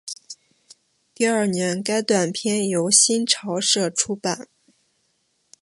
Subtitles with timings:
[1.13, 4.47] 第二年该短篇由新潮社出版。